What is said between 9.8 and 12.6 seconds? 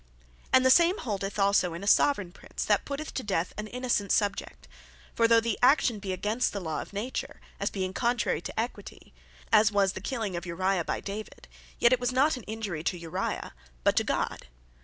the killing of Uriah, by David;) yet it was not an